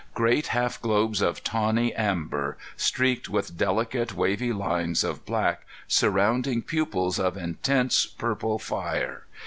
Great 0.15 0.47
half 0.47 0.81
globes 0.81 1.21
of 1.21 1.43
tawny 1.43 1.93
amber, 1.93 2.57
streaked 2.75 3.29
with 3.29 3.55
delicate 3.55 4.15
wavy 4.15 4.51
lines 4.51 5.03
of 5.03 5.23
black, 5.27 5.61
surrounding 5.87 6.63
pupils 6.63 7.19
of 7.19 7.37
intense 7.37 8.07
purple 8.07 8.57
fire. 8.57 9.27